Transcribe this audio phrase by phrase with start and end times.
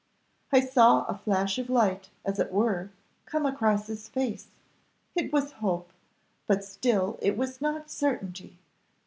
[0.51, 2.89] "I saw a flash of light, as it were,
[3.27, 4.47] come across his face
[5.15, 5.93] it was hope
[6.47, 8.57] but still it was not certainty.